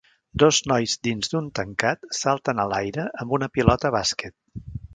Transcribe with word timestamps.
Dos 0.43 0.59
nois 0.69 0.95
dins 1.07 1.29
d'un 1.33 1.49
tancat 1.59 2.09
salten 2.21 2.63
a 2.63 2.67
l'aire 2.73 3.05
amb 3.25 3.39
una 3.39 3.51
pilota 3.59 3.93
bàsquet. 3.99 4.39